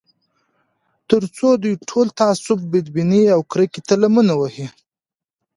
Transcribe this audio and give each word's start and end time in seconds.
تر 1.09 1.21
څو 1.35 1.47
دوی 1.63 1.75
ټول 1.89 2.07
تعصب، 2.19 2.59
بدبینۍ 2.71 3.23
او 3.35 3.41
کرکې 3.51 3.81
ته 3.87 3.93
لمن 4.01 4.27
ووهي 4.33 4.67